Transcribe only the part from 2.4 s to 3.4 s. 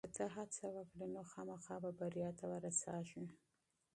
ورسېږې.